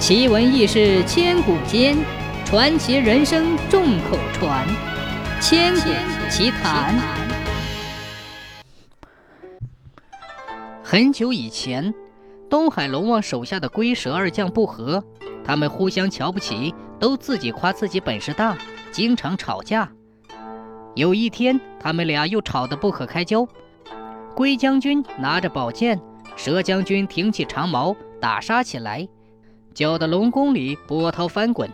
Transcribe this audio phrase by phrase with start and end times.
[0.00, 1.94] 奇闻异事千古间，
[2.46, 4.66] 传奇人生众口传。
[5.42, 5.90] 千古
[6.30, 6.98] 奇谈。
[10.82, 11.92] 很久以前，
[12.48, 15.04] 东海龙王手下的龟蛇二将不和，
[15.44, 18.56] 他们互相瞧不起，都自己夸自己本事大，
[18.90, 19.86] 经常吵架。
[20.94, 23.46] 有一天，他们俩又吵得不可开交。
[24.34, 26.00] 龟将军拿着宝剑，
[26.36, 29.06] 蛇将军挺起长矛，打杀起来。
[29.74, 31.70] 搅得龙宫里波涛翻滚，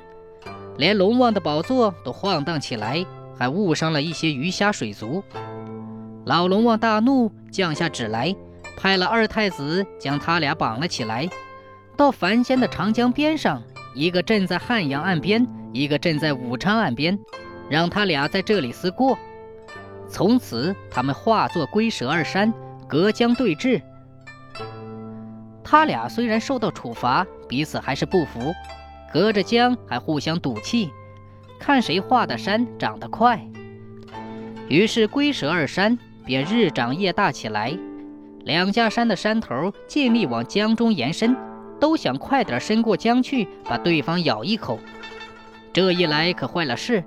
[0.76, 3.04] 连龙王的宝座都晃荡起来，
[3.36, 5.22] 还误伤了一些鱼虾水族。
[6.24, 8.34] 老龙王大怒，降下旨来，
[8.76, 11.28] 派了二太子将他俩绑了起来，
[11.96, 13.62] 到凡间的长江边上，
[13.94, 17.18] 一个镇在汉阳岸边，一个镇在武昌岸边，
[17.70, 19.18] 让他俩在这里思过。
[20.08, 22.52] 从此，他们化作龟蛇二山，
[22.86, 23.80] 隔江对峙。
[25.68, 28.54] 他俩虽然受到处罚，彼此还是不服，
[29.12, 30.92] 隔着江还互相赌气，
[31.58, 33.44] 看谁画的山长得快。
[34.68, 37.76] 于是龟蛇二山便日长夜大起来，
[38.44, 41.36] 两家山的山头尽力往江中延伸，
[41.80, 44.78] 都想快点伸过江去，把对方咬一口。
[45.72, 47.02] 这一来可坏了事，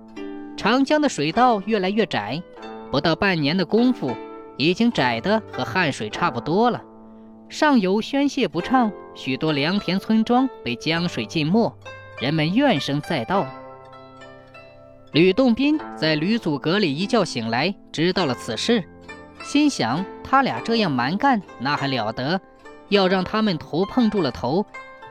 [0.58, 2.44] 长江的水道越来越窄，
[2.92, 4.14] 不到半年的功夫，
[4.58, 6.82] 已经窄得和汉水差不多了。
[7.50, 11.74] 上游宣泄不畅，许多良田村庄被江水浸没，
[12.22, 13.48] 人们怨声载道。
[15.14, 18.84] 吕洞宾在吕祖阁里一觉醒来，知道了此事，
[19.42, 22.40] 心想：他俩这样蛮干，那还了得？
[22.90, 24.64] 要让他们头碰住了头，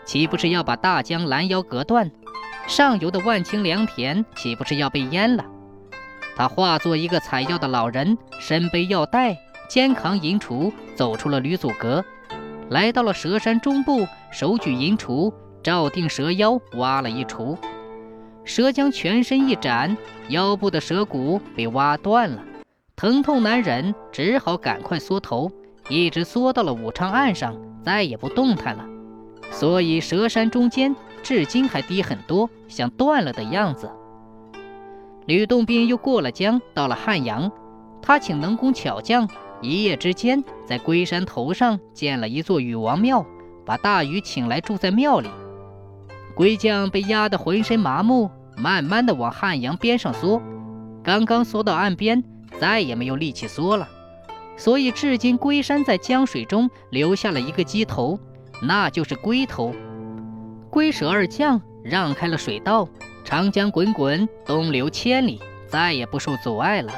[0.05, 2.09] 岂不是要把大江拦腰隔断？
[2.69, 5.45] 上游的万顷良田岂不是要被淹了？
[6.37, 9.37] 他化作一个采药的老人，身背药袋，
[9.69, 12.05] 肩扛银锄，走出了吕祖阁。
[12.71, 17.57] 来到了蛇山中部，手举银锄，照定蛇腰，挖了一锄。
[18.45, 19.97] 蛇将全身一展，
[20.29, 22.43] 腰部的蛇骨被挖断了，
[22.95, 25.51] 疼痛难忍，只好赶快缩头，
[25.89, 28.85] 一直缩到了武昌岸上，再也不动弹了。
[29.51, 33.91] 所以蛇山中间至今还低很多，像断了的样子。
[35.25, 37.51] 吕洞宾又过了江，到了汉阳，
[38.03, 39.27] 他请能工巧匠。
[39.61, 43.27] 一夜之间，在龟山头上建了一座禹王庙，
[43.67, 45.29] 把大禹请来住在庙里。
[46.35, 50.41] 龟将被压得浑身麻木，慢慢的往汉阳边上缩，
[51.03, 52.23] 刚刚缩到岸边，
[52.61, 53.89] 再也没有力气缩了。
[54.57, 58.19] 所以至今龟山在江水中留下了一个鸡头，
[58.63, 59.75] 那就是龟头。
[60.71, 62.89] 龟蛇二将让开了水道，
[63.25, 66.93] 长江滚滚，东流千里，再也不受阻碍了。